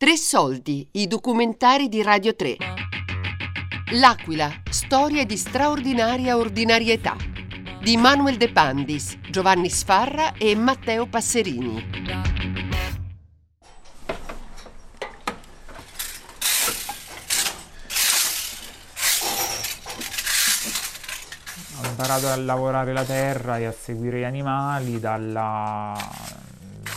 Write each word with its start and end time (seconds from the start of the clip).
Tre 0.00 0.16
soldi, 0.16 0.88
i 0.92 1.06
documentari 1.06 1.90
di 1.90 2.02
Radio 2.02 2.34
3. 2.34 2.56
L'Aquila, 3.96 4.50
storia 4.70 5.26
di 5.26 5.36
straordinaria 5.36 6.38
ordinarietà. 6.38 7.14
Di 7.82 7.98
Manuel 7.98 8.38
De 8.38 8.50
Pandis, 8.50 9.18
Giovanni 9.30 9.68
Sfarra 9.68 10.32
e 10.38 10.54
Matteo 10.54 11.06
Passerini. 11.06 11.84
Ho 21.78 21.86
imparato 21.86 22.28
a 22.28 22.36
lavorare 22.36 22.94
la 22.94 23.04
terra 23.04 23.58
e 23.58 23.66
a 23.66 23.72
seguire 23.72 24.20
gli 24.20 24.24
animali 24.24 24.98
dalla, 24.98 25.94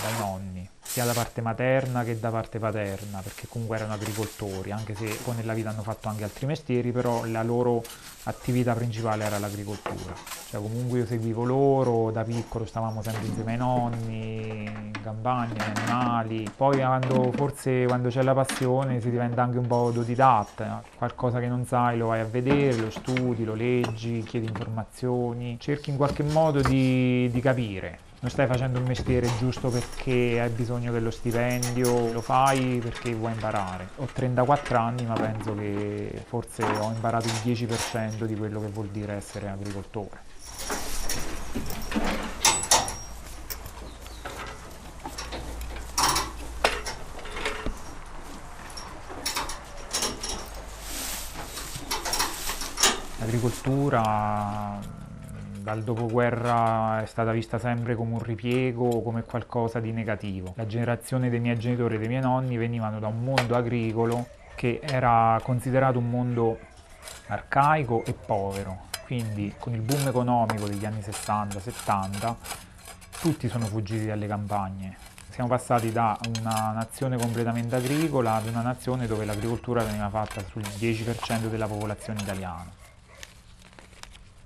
dai 0.02 0.17
nonni 0.20 0.52
sia 0.94 1.06
da 1.06 1.14
parte 1.14 1.42
materna 1.42 2.04
che 2.04 2.20
da 2.20 2.30
parte 2.30 2.60
paterna, 2.60 3.20
perché 3.24 3.48
comunque 3.48 3.78
erano 3.78 3.94
agricoltori, 3.94 4.70
anche 4.70 4.94
se 4.94 5.06
poi 5.24 5.34
nella 5.34 5.56
vita 5.56 5.70
hanno 5.70 5.82
fatto 5.82 6.08
anche 6.08 6.24
altri 6.24 6.46
mestieri, 6.46 6.92
però 6.92 7.26
la 7.26 7.42
loro 7.42 7.82
attività 8.26 8.76
principale 8.76 9.24
era 9.24 9.40
l'agricoltura. 9.40 10.14
Cioè 10.52 10.62
comunque 10.62 11.00
io 11.00 11.08
seguivo 11.08 11.46
loro, 11.46 12.12
da 12.12 12.24
piccolo 12.24 12.66
stavamo 12.66 13.02
sempre 13.02 13.26
insieme 13.26 13.54
ai 13.54 13.58
nonni, 13.58 14.66
in 14.66 15.02
campagna, 15.02 15.66
agli 15.66 15.80
animali. 15.80 16.48
Poi 16.56 16.78
quando, 16.78 17.32
forse 17.32 17.86
quando 17.88 18.10
c'è 18.10 18.22
la 18.22 18.36
passione 18.36 19.02
si 19.02 19.10
diventa 19.10 19.41
anche 19.41 19.58
un 19.58 19.66
po' 19.66 19.88
autodidatta, 19.88 20.84
qualcosa 20.96 21.40
che 21.40 21.48
non 21.48 21.66
sai 21.66 21.98
lo 21.98 22.10
vai 22.10 22.20
a 22.20 22.26
vedere, 22.26 22.78
lo 22.78 22.91
studi, 22.91 23.44
lo 23.44 23.55
leggi, 23.55 24.22
chiedi 24.22 24.46
informazioni, 24.46 25.58
cerchi 25.60 25.90
in 25.90 25.98
qualche 25.98 26.22
modo 26.22 26.62
di, 26.62 27.32
di 27.32 27.41
capire 27.41 28.12
non 28.23 28.32
stai 28.32 28.48
facendo 28.48 28.80
un 28.80 28.86
mestiere 28.86 29.29
giusto 29.38 29.68
perché 29.68 30.40
hai 30.40 30.49
bisogno 30.49 30.93
dello 30.93 31.12
stipendio, 31.12 32.13
lo 32.13 32.21
fai 32.21 32.79
perché 32.82 33.13
vuoi 33.13 33.34
imparare. 33.34 33.90
Ho 33.98 34.05
34 34.05 34.77
anni 34.77 35.05
ma 35.05 35.13
penso 35.13 35.54
che 35.54 36.24
forse 36.26 36.63
ho 36.63 36.90
imparato 36.90 37.27
il 37.27 37.34
10% 37.44 38.24
di 38.24 38.35
quello 38.35 38.62
che 38.62 38.68
vuol 38.68 38.88
dire 38.88 39.16
essere 39.16 39.49
agricoltore. 39.49 40.21
L'agricoltura 53.20 54.79
dal 55.64 55.82
dopoguerra 55.82 57.02
è 57.02 57.06
stata 57.06 57.32
vista 57.32 57.58
sempre 57.58 57.96
come 57.96 58.16
un 58.16 58.22
ripiego, 58.22 59.02
come 59.02 59.24
qualcosa 59.24 59.80
di 59.80 59.94
negativo. 59.94 60.54
La 60.58 60.68
generazione 60.68 61.30
dei 61.30 61.40
miei 61.40 61.58
genitori 61.58 61.96
e 61.96 62.00
dei 62.00 62.10
miei 62.10 62.22
nonni 62.22 62.58
venivano 62.58 63.00
da 63.00 63.08
un 63.08 63.24
mondo 63.24 63.56
agricolo 63.56 64.28
che 64.56 64.81
era 64.84 65.40
considerato 65.41 66.00
un 66.00 66.09
mondo 66.09 66.59
arcaico 67.28 68.03
e 68.03 68.14
povero. 68.14 68.90
Quindi 69.06 69.53
con 69.58 69.74
il 69.74 69.81
boom 69.81 70.06
economico 70.08 70.68
degli 70.68 70.86
anni 70.86 71.00
60-70 71.00 72.36
tutti 73.22 73.47
sono 73.47 73.66
fuggiti 73.66 74.06
dalle 74.06 74.28
campagne. 74.28 74.97
Siamo 75.30 75.47
passati 75.47 75.94
da 75.94 76.18
una 76.40 76.74
nazione 76.74 77.18
completamente 77.18 77.78
agricola 77.78 78.34
ad 78.34 78.47
una 78.47 78.62
nazione 78.62 79.08
dove 79.08 79.24
l'agricoltura 79.24 79.81
veniva 79.81 80.09
fatta 80.09 80.44
sul 80.44 80.62
10% 80.62 81.47
della 81.47 81.68
popolazione 81.68 82.19
italiana 82.19 82.81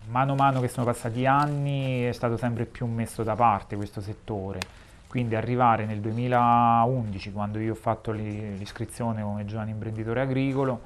mano 0.07 0.33
a 0.33 0.35
mano 0.35 0.61
che 0.61 0.67
sono 0.67 0.85
passati 0.85 1.25
anni 1.25 2.03
è 2.03 2.11
stato 2.11 2.37
sempre 2.37 2.65
più 2.65 2.85
messo 2.85 3.23
da 3.23 3.35
parte 3.35 3.75
questo 3.75 4.01
settore, 4.01 4.59
quindi 5.07 5.35
arrivare 5.35 5.85
nel 5.85 5.99
2011, 5.99 7.31
quando 7.31 7.59
io 7.59 7.73
ho 7.73 7.75
fatto 7.75 8.11
l'iscrizione 8.11 9.21
come 9.21 9.45
giovane 9.45 9.71
imprenditore 9.71 10.21
agricolo, 10.21 10.81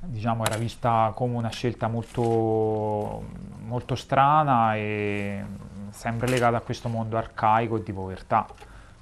diciamo 0.00 0.44
era 0.44 0.56
vista 0.56 1.12
come 1.14 1.36
una 1.36 1.50
scelta 1.50 1.86
molto, 1.88 3.24
molto 3.64 3.94
strana 3.94 4.74
e 4.76 5.44
sempre 5.90 6.28
legata 6.28 6.56
a 6.56 6.60
questo 6.60 6.88
mondo 6.88 7.16
arcaico 7.16 7.76
e 7.76 7.82
di 7.82 7.92
povertà, 7.92 8.46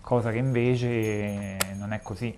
cosa 0.00 0.31
che 0.31 0.38
invece 0.38 1.56
non 1.76 1.92
è 1.92 2.00
così 2.03 2.36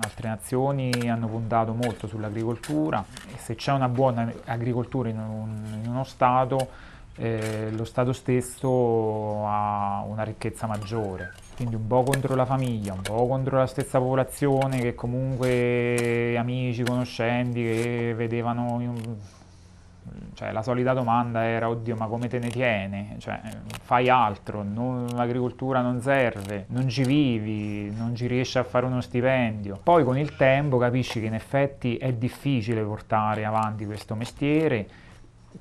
altre 0.00 0.28
nazioni 0.28 0.90
hanno 1.08 1.26
puntato 1.28 1.74
molto 1.74 2.06
sull'agricoltura 2.06 3.04
e 3.32 3.38
se 3.38 3.54
c'è 3.54 3.72
una 3.72 3.88
buona 3.88 4.32
agricoltura 4.44 5.08
in, 5.08 5.18
un, 5.18 5.80
in 5.82 5.88
uno 5.88 6.04
Stato, 6.04 6.68
eh, 7.16 7.70
lo 7.72 7.84
Stato 7.84 8.12
stesso 8.12 9.46
ha 9.46 10.04
una 10.06 10.22
ricchezza 10.22 10.66
maggiore. 10.66 11.32
Quindi 11.56 11.74
un 11.74 11.86
po' 11.88 12.04
contro 12.04 12.36
la 12.36 12.46
famiglia, 12.46 12.92
un 12.92 13.02
po' 13.02 13.26
contro 13.26 13.58
la 13.58 13.66
stessa 13.66 13.98
popolazione 13.98 14.78
che 14.78 14.94
comunque 14.94 16.36
amici, 16.36 16.84
conoscenti 16.84 17.60
che 17.60 18.14
vedevano 18.16 18.80
cioè, 20.34 20.52
la 20.52 20.62
solita 20.62 20.92
domanda 20.92 21.42
era, 21.44 21.68
oddio, 21.68 21.96
ma 21.96 22.06
come 22.06 22.28
te 22.28 22.38
ne 22.38 22.48
tiene? 22.48 23.16
Cioè, 23.18 23.40
fai 23.82 24.08
altro, 24.08 24.64
l'agricoltura 25.14 25.80
non 25.80 26.00
serve, 26.00 26.66
non 26.68 26.88
ci 26.88 27.02
vivi, 27.02 27.90
non 27.94 28.14
ci 28.14 28.26
riesci 28.26 28.58
a 28.58 28.64
fare 28.64 28.86
uno 28.86 29.00
stipendio. 29.00 29.80
Poi 29.82 30.04
con 30.04 30.16
il 30.16 30.36
tempo 30.36 30.78
capisci 30.78 31.20
che 31.20 31.26
in 31.26 31.34
effetti 31.34 31.96
è 31.96 32.12
difficile 32.12 32.82
portare 32.82 33.44
avanti 33.44 33.84
questo 33.84 34.14
mestiere, 34.14 34.88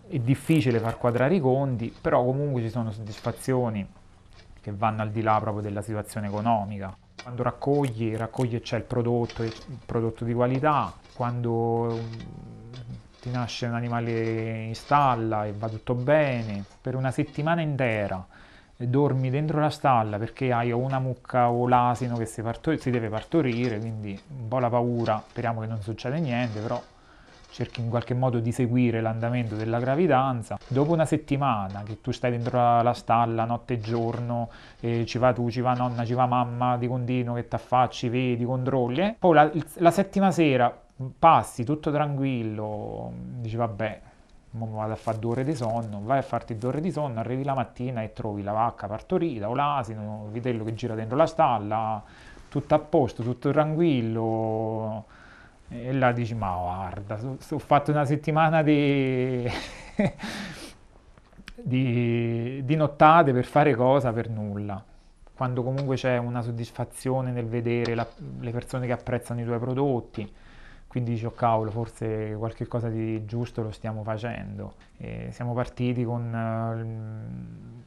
è 0.08 0.20
difficile 0.20 0.80
far 0.80 0.98
quadrare 0.98 1.36
i 1.36 1.40
conti, 1.40 1.94
però 2.00 2.24
comunque 2.24 2.62
ci 2.62 2.70
sono 2.70 2.92
soddisfazioni 2.92 3.88
che 4.62 4.72
vanno 4.74 5.02
al 5.02 5.12
di 5.12 5.22
là 5.22 5.40
proprio 5.40 5.64
della 5.64 5.82
situazione 5.82 6.28
economica. 6.28 6.96
Quando 7.24 7.42
raccogli, 7.44 8.16
raccogli 8.16 8.56
e 8.56 8.62
c'è 8.62 8.78
il 8.78 8.84
prodotto, 8.84 9.44
il 9.44 9.54
prodotto 9.86 10.24
di 10.24 10.34
qualità, 10.34 10.94
quando 11.14 12.00
ti 13.20 13.30
nasce 13.32 13.66
un 13.66 13.74
animale 13.74 14.64
in 14.64 14.76
stalla 14.76 15.46
e 15.46 15.54
va 15.54 15.68
tutto 15.70 15.94
bene, 15.94 16.64
per 16.82 16.96
una 16.96 17.12
settimana 17.12 17.62
intera 17.62 18.26
dormi 18.78 19.32
dentro 19.32 19.60
la 19.60 19.72
stalla 19.72 20.20
perché 20.20 20.52
hai 20.52 20.72
una 20.72 21.00
mucca 21.00 21.50
o 21.50 21.68
l'asino 21.68 22.16
che 22.16 22.26
si, 22.26 22.42
partor- 22.42 22.78
si 22.78 22.92
deve 22.92 23.10
partorire, 23.10 23.80
quindi 23.80 24.20
un 24.40 24.48
po' 24.48 24.60
la 24.60 24.70
paura, 24.70 25.24
speriamo 25.28 25.62
che 25.62 25.68
non 25.68 25.82
succeda 25.82 26.16
niente, 26.18 26.60
però 26.60 26.82
cerchi 27.50 27.82
in 27.82 27.90
qualche 27.90 28.14
modo 28.14 28.40
di 28.40 28.52
seguire 28.52 29.02
l'andamento 29.02 29.56
della 29.56 29.80
gravidanza. 29.80 30.60
Dopo 30.68 30.94
una 30.94 31.06
settimana 31.06 31.82
che 31.84 32.02
tu 32.02 32.12
stai 32.12 32.30
dentro 32.30 32.82
la 32.84 32.94
stalla 32.94 33.46
notte 33.46 33.76
e 33.76 33.80
giorno, 33.80 34.50
eh, 34.80 35.06
ci 35.08 35.18
va 35.18 35.34
tu, 35.34 35.50
ci 35.50 35.62
va 35.62 35.74
nonna, 35.74 36.06
ci 36.06 36.14
va 36.14 36.28
mamma 36.28 36.78
di 36.78 36.88
continuo 36.88 37.34
che 37.34 37.48
ti 37.48 37.56
affacci, 37.56 38.10
vedi, 38.10 38.46
controlli, 38.46 39.02
eh? 39.02 39.16
poi 39.18 39.34
la, 39.34 39.52
la 39.78 39.92
settima 39.92 40.30
sera 40.30 40.86
passi 41.18 41.64
tutto 41.64 41.92
tranquillo, 41.92 43.12
dici 43.40 43.56
vabbè, 43.56 44.02
vado 44.52 44.94
a 44.94 44.96
fare 44.96 45.20
due 45.20 45.32
ore 45.32 45.44
di 45.44 45.56
sonno, 45.56 46.02
vai 46.04 46.20
a 46.20 46.22
farti 46.22 46.58
due 46.58 46.70
ore 46.70 46.82
di 46.82 46.92
sonno, 46.92 47.20
arrivi 47.20 47.44
la 47.44 47.54
mattina 47.54 48.02
e 48.02 48.14
trovi 48.14 48.44
la 48.44 48.52
vacca 48.52 48.88
partorita 48.88 49.50
o 49.50 49.56
l'asino, 49.56 50.24
il 50.26 50.32
vitello 50.32 50.64
che 50.64 50.74
gira 50.74 50.96
dentro 50.96 51.16
la 51.18 51.28
stalla, 51.28 52.04
tutto 52.50 52.76
a 52.76 52.80
posto, 52.80 53.24
tutto 53.24 53.52
tranquillo. 53.52 55.06
E 55.70 55.92
là 55.94 56.12
dici, 56.14 56.34
ma 56.34 56.56
guarda, 56.56 57.20
ho 57.24 57.60
fatto 57.60 57.92
una 57.92 58.06
settimana 58.06 58.64
di, 58.64 59.46
di, 61.56 62.62
di 62.64 62.76
nottate 62.76 63.34
per 63.34 63.46
fare 63.46 63.76
cosa 63.76 64.14
per 64.14 64.30
nulla 64.30 64.84
quando 65.38 65.62
comunque 65.62 65.96
c'è 65.98 66.18
una 66.18 66.42
soddisfazione 66.42 67.30
nel 67.32 67.46
vedere 67.46 67.94
la, 67.94 68.08
le 68.40 68.50
persone 68.50 68.88
che 68.88 68.92
apprezzano 68.92 69.40
i 69.40 69.44
tuoi 69.44 69.60
prodotti, 69.60 70.28
quindi 70.88 71.12
dici, 71.12 71.26
oh 71.26 71.32
cavolo, 71.32 71.70
forse 71.70 72.36
qualche 72.38 72.66
cosa 72.68 72.90
di 72.90 73.26
giusto 73.26 73.62
lo 73.62 73.72
stiamo 73.72 74.04
facendo. 74.04 74.76
E 74.98 75.28
siamo 75.32 75.54
partiti 75.54 76.04
con, 76.04 76.34
uh, 76.34 77.84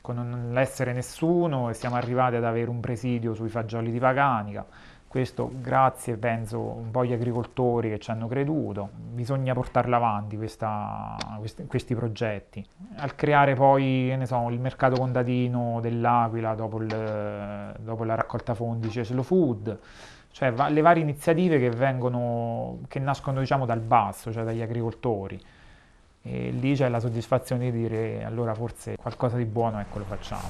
con 0.00 0.50
l'essere 0.52 0.92
nessuno 0.92 1.70
e 1.70 1.74
siamo 1.74 1.96
arrivati 1.96 2.36
ad 2.36 2.44
avere 2.44 2.70
un 2.70 2.80
presidio 2.80 3.34
sui 3.34 3.48
fagioli 3.48 3.90
di 3.90 3.98
Paganica. 3.98 4.64
Questo 5.10 5.50
grazie, 5.60 6.16
penso, 6.18 6.60
un 6.60 6.92
po' 6.92 7.00
agli 7.00 7.12
agricoltori 7.12 7.88
che 7.88 7.98
ci 7.98 8.12
hanno 8.12 8.28
creduto. 8.28 8.90
Bisogna 8.94 9.52
portarla 9.54 9.96
avanti 9.96 10.36
questa, 10.36 11.16
questi, 11.40 11.66
questi, 11.66 11.96
progetti. 11.96 12.64
Al 12.94 13.16
creare 13.16 13.56
poi, 13.56 14.16
so, 14.22 14.48
il 14.50 14.60
mercato 14.60 15.00
contadino 15.00 15.80
dell'Aquila 15.80 16.54
dopo, 16.54 16.80
il, 16.80 17.74
dopo 17.80 18.04
la 18.04 18.14
raccolta 18.14 18.54
fondi 18.54 18.88
Ceslo 18.88 19.24
Food, 19.24 19.78
cioè 20.32 20.52
va, 20.52 20.68
le 20.68 20.80
varie 20.80 21.02
iniziative 21.02 21.58
che, 21.58 21.70
vengono, 21.70 22.78
che 22.88 22.98
nascono 22.98 23.40
diciamo 23.40 23.66
dal 23.66 23.80
basso, 23.80 24.32
cioè 24.32 24.44
dagli 24.44 24.62
agricoltori. 24.62 25.40
E 26.22 26.50
lì 26.50 26.74
c'è 26.74 26.88
la 26.88 27.00
soddisfazione 27.00 27.70
di 27.70 27.78
dire 27.78 28.24
allora 28.24 28.54
forse 28.54 28.96
qualcosa 28.96 29.36
di 29.36 29.44
buono 29.44 29.80
ecco 29.80 29.98
lo 29.98 30.04
facciamo. 30.04 30.48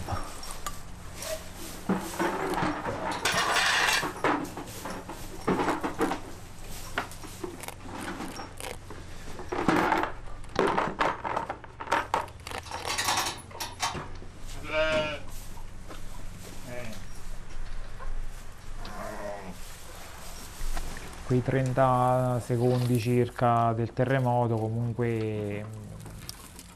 Quei 21.31 21.43
30 21.45 22.41
secondi 22.41 22.99
circa 22.99 23.73
del 23.73 23.93
terremoto 23.93 24.57
comunque 24.57 25.65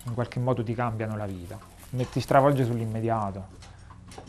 in 0.05 0.15
qualche 0.15 0.39
modo 0.39 0.63
ti 0.63 0.75
cambiano 0.75 1.17
la 1.17 1.27
vita, 1.27 1.59
ti 1.91 2.21
stravolge 2.21 2.65
sull'immediato 2.65 3.47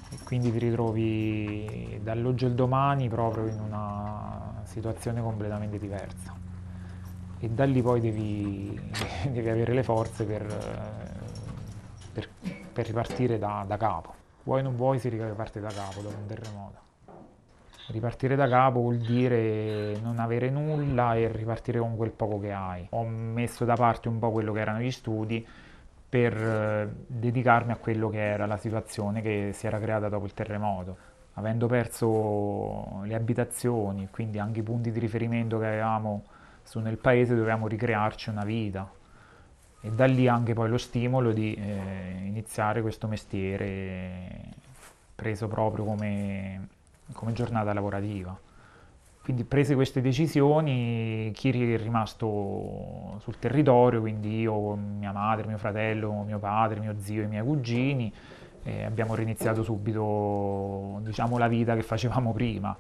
e 0.10 0.18
quindi 0.24 0.52
ti 0.52 0.58
ritrovi 0.58 2.00
dall'oggi 2.02 2.46
al 2.46 2.56
domani 2.56 3.08
proprio 3.08 3.46
in 3.46 3.60
una 3.60 4.64
situazione 4.64 5.22
completamente 5.22 5.78
diversa 5.78 6.34
e 7.38 7.48
da 7.48 7.66
lì 7.66 7.84
poi 7.84 8.02
devi, 8.02 8.82
devi 9.30 9.48
avere 9.48 9.74
le 9.74 9.84
forze 9.84 10.24
per, 10.24 10.44
per, 12.12 12.28
per 12.74 12.88
ripartire 12.88 13.38
da, 13.38 13.64
da 13.68 13.78
capo. 13.78 14.16
Vuoi 14.42 14.62
o 14.62 14.64
non 14.64 14.76
vuoi 14.76 14.98
si 14.98 15.08
riparte 15.08 15.60
da 15.60 15.70
capo 15.70 16.02
dopo 16.02 16.18
un 16.18 16.26
terremoto. 16.26 16.86
Ripartire 17.88 18.36
da 18.36 18.48
capo 18.48 18.80
vuol 18.80 18.98
dire 18.98 19.98
non 20.02 20.18
avere 20.18 20.50
nulla 20.50 21.16
e 21.16 21.28
ripartire 21.32 21.78
con 21.78 21.96
quel 21.96 22.12
poco 22.12 22.40
che 22.40 22.52
hai. 22.52 22.88
Ho 22.92 23.06
messo 23.06 23.64
da 23.64 23.76
parte 23.76 24.08
un 24.08 24.18
po' 24.18 24.32
quello 24.32 24.54
che 24.54 24.60
erano 24.60 24.80
gli 24.80 24.90
studi 24.90 25.46
per 26.10 26.34
eh, 26.36 26.90
dedicarmi 27.06 27.72
a 27.72 27.78
quello 27.78 28.10
che 28.10 28.26
era 28.26 28.48
la 28.48 28.58
situazione 28.58 29.22
che 29.22 29.52
si 29.54 29.68
era 29.68 29.80
creata 29.80 30.10
dopo 30.10 30.26
il 30.26 30.34
terremoto. 30.34 30.98
Avendo 31.34 31.68
perso 31.68 33.02
le 33.04 33.14
abitazioni, 33.14 34.08
quindi 34.10 34.40
anche 34.40 34.62
i 34.62 34.64
punti 34.64 34.92
di 34.92 35.00
riferimento 35.00 35.60
che 35.60 35.68
avevamo 35.68 36.24
su 36.64 36.80
nel 36.80 36.98
paese, 36.98 37.36
dovevamo 37.36 37.68
ricrearci 37.68 38.30
una 38.30 38.46
vita. 38.46 38.90
E 39.82 39.92
da 39.92 40.06
lì 40.06 40.28
anche 40.28 40.54
poi 40.54 40.70
lo 40.70 40.78
stimolo 40.80 41.32
di 41.32 41.54
eh, 41.54 42.22
iniziare 42.24 42.82
questo 42.82 43.08
mestiere 43.08 44.54
preso 45.14 45.48
proprio 45.48 45.84
come 45.84 46.68
come 47.14 47.34
giornata 47.34 47.74
lavorativa. 47.74 48.38
Quindi 49.26 49.44
prese 49.44 49.74
queste 49.74 50.02
decisioni, 50.02 51.32
chi 51.34 51.50
è 51.50 51.78
rimasto 51.78 53.18
sul 53.20 53.40
territorio, 53.40 54.00
quindi 54.00 54.42
io, 54.42 54.76
mia 54.76 55.12
madre, 55.12 55.48
mio 55.48 55.58
fratello, 55.58 56.22
mio 56.22 56.38
padre, 56.38 56.80
mio 56.80 56.94
zio 57.00 57.24
e 57.24 57.26
i 57.26 57.28
miei 57.28 57.44
cugini, 57.44 58.14
eh, 58.62 58.84
abbiamo 58.84 59.16
riniziato 59.16 59.64
subito 59.64 61.00
diciamo, 61.02 61.40
la 61.40 61.48
vita 61.48 61.74
che 61.74 61.82
facevamo 61.82 62.34
prima. 62.34 62.78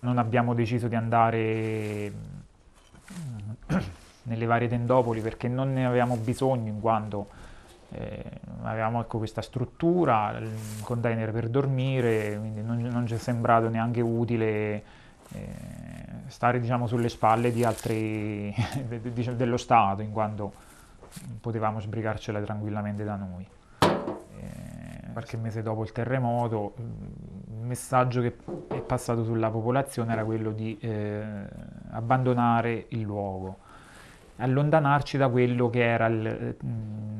Non 0.00 0.16
abbiamo 0.16 0.54
deciso 0.54 0.88
di 0.88 0.94
andare 0.94 2.12
nelle 4.22 4.46
varie 4.46 4.68
tendopoli 4.68 5.20
perché 5.20 5.48
non 5.48 5.74
ne 5.74 5.84
avevamo 5.84 6.16
bisogno 6.16 6.68
in 6.68 6.80
quanto 6.80 7.26
eh, 7.90 8.22
avevamo 8.62 9.00
ecco, 9.00 9.18
questa 9.18 9.40
struttura, 9.40 10.36
il 10.38 10.50
container 10.82 11.32
per 11.32 11.48
dormire, 11.48 12.36
quindi 12.38 12.62
non, 12.62 12.78
non 12.78 13.06
ci 13.06 13.14
è 13.14 13.18
sembrato 13.18 13.68
neanche 13.68 14.00
utile 14.00 14.82
eh, 15.32 15.54
stare 16.26 16.60
diciamo, 16.60 16.86
sulle 16.86 17.08
spalle 17.08 17.50
di 17.50 17.64
altri 17.64 18.54
dello 19.34 19.56
Stato, 19.56 20.02
in 20.02 20.12
quanto 20.12 20.52
potevamo 21.40 21.80
sbrigarcela 21.80 22.40
tranquillamente 22.40 23.04
da 23.04 23.16
noi. 23.16 23.46
Eh, 23.80 25.12
qualche 25.12 25.38
mese 25.38 25.62
dopo 25.62 25.82
il 25.82 25.92
terremoto, 25.92 26.74
il 26.76 27.64
messaggio 27.64 28.20
che 28.20 28.36
è 28.68 28.80
passato 28.80 29.24
sulla 29.24 29.48
popolazione 29.48 30.12
era 30.12 30.24
quello 30.24 30.50
di 30.52 30.76
eh, 30.78 31.22
abbandonare 31.90 32.86
il 32.88 33.00
luogo 33.00 33.66
allontanarci 34.38 35.16
da 35.16 35.28
quello 35.28 35.68
che 35.70 35.82
era 35.82 36.06
il, 36.06 36.56
mm, 36.64 37.17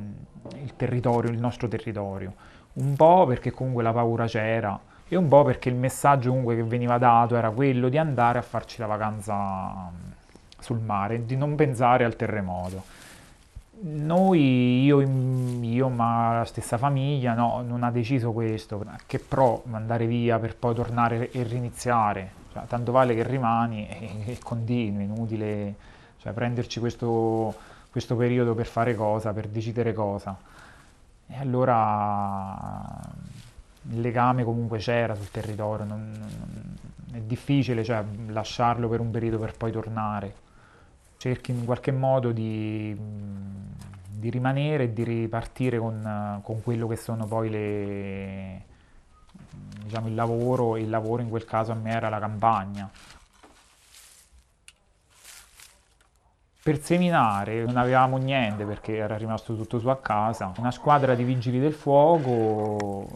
il 0.54 0.76
territorio, 0.76 1.30
il 1.30 1.38
nostro 1.38 1.68
territorio. 1.68 2.32
Un 2.74 2.94
po' 2.94 3.26
perché 3.26 3.50
comunque 3.50 3.82
la 3.82 3.92
paura 3.92 4.26
c'era 4.26 4.78
e 5.08 5.16
un 5.16 5.28
po' 5.28 5.42
perché 5.42 5.68
il 5.68 5.74
messaggio 5.74 6.28
comunque 6.28 6.56
che 6.56 6.62
veniva 6.62 6.98
dato 6.98 7.36
era 7.36 7.50
quello 7.50 7.88
di 7.88 7.98
andare 7.98 8.38
a 8.38 8.42
farci 8.42 8.78
la 8.80 8.86
vacanza 8.86 9.90
sul 10.58 10.78
mare, 10.80 11.24
di 11.24 11.36
non 11.36 11.54
pensare 11.54 12.04
al 12.04 12.16
terremoto. 12.16 12.82
Noi, 13.80 14.84
io, 14.84 15.00
io, 15.00 15.88
ma 15.88 16.38
la 16.38 16.44
stessa 16.44 16.78
famiglia, 16.78 17.34
no, 17.34 17.62
non 17.66 17.84
ha 17.84 17.90
deciso 17.90 18.32
questo, 18.32 18.84
che 19.06 19.20
pro 19.20 19.62
andare 19.70 20.06
via 20.06 20.38
per 20.38 20.56
poi 20.56 20.74
tornare 20.74 21.30
e 21.30 21.42
riniziare, 21.44 22.32
cioè, 22.52 22.64
tanto 22.66 22.90
vale 22.90 23.14
che 23.14 23.22
rimani 23.22 23.88
e, 23.88 24.32
e 24.32 24.38
continui, 24.42 25.04
inutile 25.04 25.74
cioè 26.18 26.32
prenderci 26.32 26.80
questo, 26.80 27.54
questo 27.98 28.14
periodo 28.14 28.54
per 28.54 28.66
fare 28.66 28.94
cosa, 28.94 29.32
per 29.32 29.48
decidere 29.48 29.92
cosa. 29.92 30.36
E 31.26 31.36
allora 31.36 32.86
il 33.90 34.00
legame 34.00 34.44
comunque 34.44 34.78
c'era 34.78 35.14
sul 35.14 35.30
territorio, 35.30 35.84
non, 35.84 36.12
non, 36.16 36.78
è 37.12 37.20
difficile 37.20 37.82
cioè, 37.82 38.04
lasciarlo 38.28 38.88
per 38.88 39.00
un 39.00 39.10
periodo 39.10 39.38
per 39.38 39.56
poi 39.56 39.72
tornare. 39.72 40.46
Cerchi 41.16 41.50
in 41.50 41.64
qualche 41.64 41.90
modo 41.90 42.30
di, 42.30 42.96
di 44.08 44.30
rimanere 44.30 44.84
e 44.84 44.92
di 44.92 45.02
ripartire 45.02 45.78
con, 45.78 46.40
con, 46.44 46.62
quello 46.62 46.86
che 46.86 46.96
sono 46.96 47.26
poi 47.26 47.50
le, 47.50 48.62
diciamo, 49.82 50.06
il 50.06 50.14
lavoro, 50.14 50.76
il 50.76 50.88
lavoro 50.88 51.20
in 51.20 51.28
quel 51.28 51.44
caso 51.44 51.72
a 51.72 51.74
me 51.74 51.90
era 51.90 52.08
la 52.08 52.20
campagna. 52.20 52.88
Per 56.68 56.82
seminare 56.82 57.64
non 57.64 57.78
avevamo 57.78 58.18
niente 58.18 58.66
perché 58.66 58.96
era 58.96 59.16
rimasto 59.16 59.56
tutto 59.56 59.78
su 59.78 59.88
a 59.88 59.96
casa. 59.96 60.52
Una 60.58 60.70
squadra 60.70 61.14
di 61.14 61.24
vigili 61.24 61.58
del 61.58 61.72
fuoco, 61.72 63.06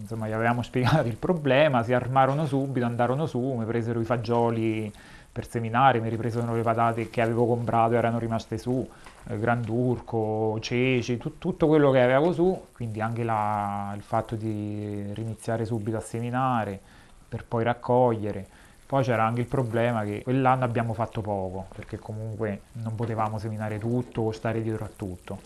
insomma 0.00 0.26
gli 0.26 0.32
avevamo 0.32 0.62
spiegato 0.62 1.06
il 1.06 1.14
problema, 1.14 1.84
si 1.84 1.92
armarono 1.92 2.46
subito, 2.46 2.84
andarono 2.84 3.26
su, 3.26 3.38
mi 3.56 3.64
presero 3.64 4.00
i 4.00 4.04
fagioli 4.04 4.92
per 5.30 5.46
seminare, 5.46 6.00
mi 6.00 6.08
ripresero 6.08 6.52
le 6.52 6.62
patate 6.62 7.10
che 7.10 7.20
avevo 7.20 7.46
comprato, 7.46 7.94
erano 7.94 8.18
rimaste 8.18 8.58
su, 8.58 8.84
eh, 9.28 9.38
Granturco, 9.38 10.58
ceci, 10.58 11.16
tu, 11.16 11.38
tutto 11.38 11.68
quello 11.68 11.92
che 11.92 12.02
avevo 12.02 12.32
su, 12.32 12.60
quindi 12.72 13.00
anche 13.00 13.22
la, 13.22 13.92
il 13.94 14.02
fatto 14.02 14.34
di 14.34 15.12
riniziare 15.12 15.64
subito 15.64 15.96
a 15.96 16.00
seminare 16.00 16.80
per 17.28 17.44
poi 17.44 17.62
raccogliere. 17.62 18.58
Poi 18.90 19.04
c'era 19.04 19.24
anche 19.24 19.42
il 19.42 19.46
problema 19.46 20.02
che 20.02 20.22
quell'anno 20.24 20.64
abbiamo 20.64 20.94
fatto 20.94 21.20
poco, 21.20 21.66
perché 21.76 22.00
comunque 22.00 22.62
non 22.72 22.96
potevamo 22.96 23.38
seminare 23.38 23.78
tutto 23.78 24.22
o 24.22 24.32
stare 24.32 24.62
dietro 24.62 24.84
a 24.84 24.90
tutto. 24.96 25.38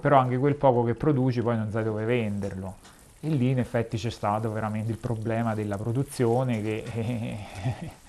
Però 0.00 0.16
anche 0.16 0.38
quel 0.38 0.54
poco 0.54 0.82
che 0.82 0.94
produci 0.94 1.42
poi 1.42 1.58
non 1.58 1.70
sai 1.70 1.84
dove 1.84 2.06
venderlo. 2.06 2.76
E 3.20 3.28
lì 3.28 3.50
in 3.50 3.58
effetti 3.58 3.98
c'è 3.98 4.08
stato 4.08 4.50
veramente 4.50 4.90
il 4.90 4.96
problema 4.96 5.54
della 5.54 5.76
produzione 5.76 6.62
che 6.62 7.36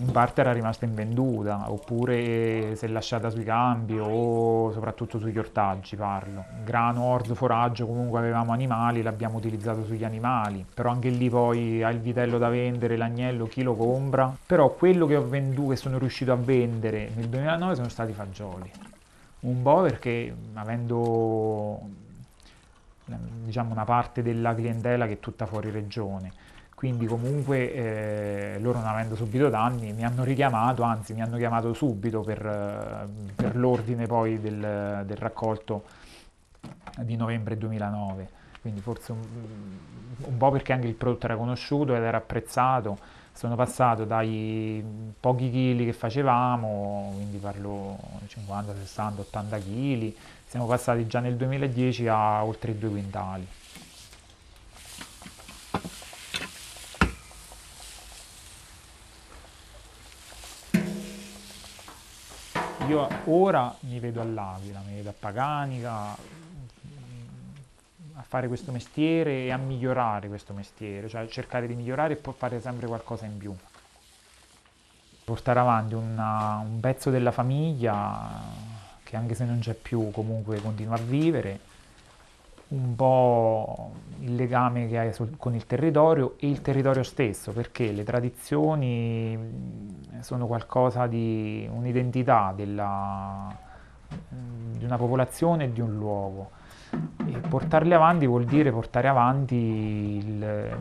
in 0.00 0.12
parte 0.12 0.40
era 0.40 0.52
rimasta 0.52 0.86
invenduta 0.86 1.70
oppure 1.70 2.74
si 2.74 2.84
è 2.86 2.88
lasciata 2.88 3.28
sui 3.28 3.44
campi 3.44 3.98
o 3.98 4.72
soprattutto 4.72 5.18
sugli 5.18 5.38
ortaggi 5.38 5.94
parlo. 5.94 6.44
Grano, 6.64 7.04
orzo, 7.04 7.34
foraggio, 7.34 7.86
comunque 7.86 8.18
avevamo 8.18 8.52
animali, 8.52 9.02
l'abbiamo 9.02 9.36
utilizzato 9.36 9.84
sugli 9.84 10.04
animali, 10.04 10.64
però 10.72 10.90
anche 10.90 11.10
lì 11.10 11.28
poi 11.28 11.82
hai 11.82 11.94
il 11.94 12.00
vitello 12.00 12.38
da 12.38 12.48
vendere, 12.48 12.96
l'agnello, 12.96 13.46
chi 13.46 13.62
lo 13.62 13.76
compra. 13.76 14.34
Però 14.46 14.70
quello 14.74 15.06
che 15.06 15.16
ho 15.16 15.26
venduto, 15.26 15.72
e 15.72 15.76
sono 15.76 15.98
riuscito 15.98 16.32
a 16.32 16.36
vendere 16.36 17.10
nel 17.14 17.28
2009 17.28 17.74
sono 17.74 17.88
stati 17.88 18.12
fagioli. 18.12 18.70
Un 19.40 19.62
po' 19.62 19.82
perché 19.82 20.34
avendo 20.54 21.78
diciamo 23.44 23.72
una 23.72 23.84
parte 23.84 24.22
della 24.22 24.54
clientela 24.54 25.06
che 25.06 25.14
è 25.14 25.18
tutta 25.18 25.44
fuori 25.44 25.70
regione 25.70 26.32
quindi 26.80 27.04
comunque 27.04 27.74
eh, 27.74 28.58
loro 28.58 28.78
non 28.78 28.88
avendo 28.88 29.14
subito 29.14 29.50
danni 29.50 29.92
mi 29.92 30.02
hanno 30.02 30.24
richiamato, 30.24 30.82
anzi 30.82 31.12
mi 31.12 31.20
hanno 31.20 31.36
chiamato 31.36 31.74
subito 31.74 32.22
per, 32.22 32.42
eh, 32.42 33.32
per 33.34 33.54
l'ordine 33.54 34.06
poi 34.06 34.40
del, 34.40 35.02
del, 35.04 35.16
raccolto 35.18 35.84
di 37.00 37.16
novembre 37.16 37.58
2009, 37.58 38.28
quindi 38.62 38.80
forse 38.80 39.12
un, 39.12 39.18
un, 40.24 40.36
po' 40.38 40.50
perché 40.50 40.72
anche 40.72 40.86
il 40.86 40.94
prodotto 40.94 41.26
era 41.26 41.36
conosciuto 41.36 41.94
ed 41.94 42.02
era 42.02 42.16
apprezzato, 42.16 42.96
sono 43.30 43.56
passato 43.56 44.06
dai 44.06 44.82
pochi 45.20 45.50
chili 45.50 45.84
che 45.84 45.92
facevamo, 45.92 47.10
quindi 47.14 47.36
parlo 47.36 47.98
50, 48.26 48.74
60, 48.74 49.20
80 49.20 49.58
chili, 49.58 50.16
siamo 50.46 50.64
passati 50.64 51.06
già 51.06 51.20
nel 51.20 51.36
2010 51.36 52.08
a 52.08 52.42
oltre 52.42 52.70
i 52.70 52.78
due 52.78 52.88
quintali. 52.88 53.46
Io 62.90 63.08
ora 63.26 63.72
mi 63.80 64.00
vedo 64.00 64.20
all'Aquila, 64.20 64.80
mi 64.84 64.96
vedo 64.96 65.10
a 65.10 65.14
Paganica, 65.16 66.10
a 68.14 68.22
fare 68.26 68.48
questo 68.48 68.72
mestiere 68.72 69.44
e 69.44 69.52
a 69.52 69.56
migliorare 69.56 70.26
questo 70.26 70.52
mestiere, 70.52 71.08
cioè 71.08 71.28
cercare 71.28 71.68
di 71.68 71.74
migliorare 71.74 72.20
e 72.20 72.32
fare 72.36 72.60
sempre 72.60 72.88
qualcosa 72.88 73.26
in 73.26 73.38
più. 73.38 73.54
Portare 75.22 75.60
avanti 75.60 75.94
una, 75.94 76.56
un 76.56 76.80
pezzo 76.80 77.10
della 77.10 77.30
famiglia 77.30 78.28
che 79.04 79.16
anche 79.16 79.36
se 79.36 79.44
non 79.44 79.60
c'è 79.60 79.74
più 79.74 80.10
comunque 80.10 80.60
continua 80.60 80.96
a 80.96 81.00
vivere 81.00 81.69
un 82.70 82.94
po' 82.94 83.92
il 84.20 84.34
legame 84.34 84.88
che 84.88 84.98
hai 84.98 85.12
sul, 85.12 85.36
con 85.36 85.54
il 85.54 85.66
territorio 85.66 86.34
e 86.38 86.48
il 86.48 86.60
territorio 86.60 87.02
stesso, 87.02 87.52
perché 87.52 87.90
le 87.92 88.04
tradizioni 88.04 89.38
sono 90.20 90.46
qualcosa 90.46 91.06
di 91.06 91.68
un'identità 91.72 92.52
della, 92.54 93.54
di 94.28 94.84
una 94.84 94.96
popolazione 94.96 95.64
e 95.64 95.72
di 95.72 95.80
un 95.80 95.94
luogo. 95.94 96.50
E 97.26 97.38
portarle 97.48 97.94
avanti 97.94 98.26
vuol 98.26 98.44
dire 98.44 98.70
portare 98.72 99.08
avanti 99.08 99.54
il, 99.54 100.76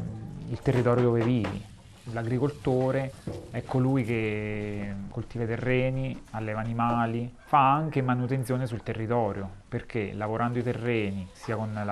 il 0.49 0.59
territorio 0.61 1.03
dove 1.03 1.23
vivi 1.23 1.68
l'agricoltore 2.11 3.13
è 3.51 3.63
colui 3.63 4.03
che 4.03 4.93
coltiva 5.09 5.43
i 5.43 5.47
terreni, 5.47 6.23
alleva 6.31 6.59
animali, 6.59 7.33
fa 7.45 7.71
anche 7.71 8.01
manutenzione 8.01 8.67
sul 8.67 8.83
territorio, 8.83 9.49
perché 9.67 10.13
lavorando 10.13 10.59
i 10.59 10.63
terreni, 10.63 11.27
sia 11.33 11.55
con 11.55 11.73
la, 11.73 11.83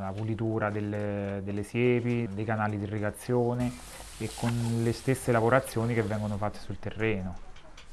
la 0.00 0.12
pulitura 0.14 0.70
delle, 0.70 1.40
delle 1.44 1.62
siepi, 1.62 2.28
dei 2.32 2.44
canali 2.44 2.78
di 2.78 2.84
irrigazione 2.84 3.72
e 4.18 4.30
con 4.34 4.52
le 4.82 4.92
stesse 4.92 5.32
lavorazioni 5.32 5.94
che 5.94 6.02
vengono 6.02 6.36
fatte 6.36 6.58
sul 6.58 6.78
terreno, 6.78 7.34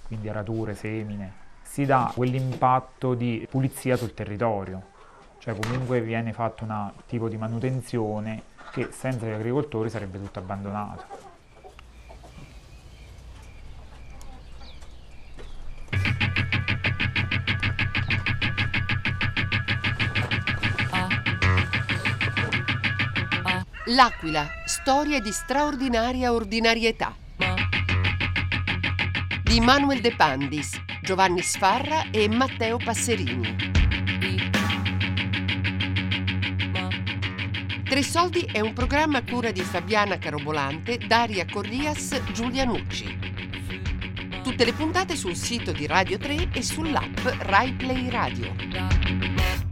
quindi 0.07 0.29
arature, 0.29 0.75
semine, 0.75 1.45
si 1.62 1.86
dà 1.86 2.12
quell'impatto 2.13 3.13
di 3.13 3.47
pulizia 3.50 3.95
sul 3.95 4.13
territorio, 4.13 4.95
cioè 5.39 5.55
comunque 5.57 6.01
viene 6.01 6.33
fatto 6.33 6.63
un 6.63 6.91
tipo 7.05 7.29
di 7.29 7.38
manutenzione 7.38 8.41
che 8.71 8.89
senza 8.91 9.25
gli 9.25 9.31
agricoltori 9.31 9.89
sarebbe 9.89 10.19
tutto 10.19 10.39
abbandonato. 10.39 11.26
L'Aquila, 23.97 24.47
storia 24.65 25.19
di 25.19 25.31
straordinaria 25.31 26.31
ordinarietà. 26.31 27.15
Di 29.41 29.59
Manuel 29.59 30.01
De 30.01 30.15
Pandis, 30.15 30.79
Giovanni 31.01 31.41
Sfarra 31.41 32.11
e 32.11 32.29
Matteo 32.29 32.77
Passerini. 32.77 33.55
Tre 37.89 38.03
Soldi 38.03 38.41
è 38.41 38.59
un 38.59 38.73
programma 38.73 39.17
a 39.17 39.23
cura 39.23 39.49
di 39.49 39.61
Fabiana 39.61 40.19
Carobolante, 40.19 40.99
Daria 40.99 41.47
Corrias, 41.47 42.21
Giulia 42.33 42.65
Nucci. 42.65 43.17
Tutte 44.43 44.63
le 44.63 44.73
puntate 44.73 45.15
sul 45.15 45.35
sito 45.35 45.71
di 45.71 45.87
Radio 45.87 46.19
3 46.19 46.49
e 46.53 46.61
sull'app 46.61 47.17
Rai 47.39 47.73
Play 47.73 48.09
Radio. 48.11 49.66